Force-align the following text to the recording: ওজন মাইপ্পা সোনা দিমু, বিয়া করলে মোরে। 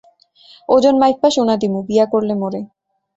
ওজন 0.69 0.95
মাইপ্পা 1.01 1.29
সোনা 1.35 1.55
দিমু, 1.61 1.79
বিয়া 1.87 2.05
করলে 2.05 2.33
মোরে। 2.41 2.61